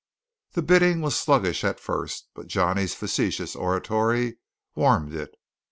[0.53, 4.39] The bidding was sluggish at first, but Johnny's facetious oratory
[4.73, 5.35] warmed it.